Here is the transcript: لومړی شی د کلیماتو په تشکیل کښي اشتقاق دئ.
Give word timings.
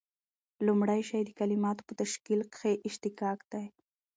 لومړی 0.65 1.01
شی 1.09 1.21
د 1.25 1.29
کلیماتو 1.39 1.85
په 1.87 1.93
تشکیل 2.01 2.41
کښي 2.53 2.75
اشتقاق 2.87 3.39
دئ. 3.51 3.65